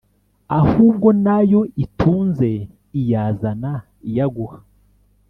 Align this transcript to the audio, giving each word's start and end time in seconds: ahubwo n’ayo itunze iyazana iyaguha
ahubwo 0.59 1.07
n’ayo 1.23 1.61
itunze 1.85 2.49
iyazana 2.99 3.71
iyaguha 4.09 4.57